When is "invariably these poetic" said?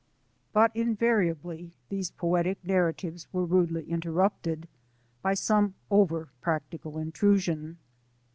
0.75-2.57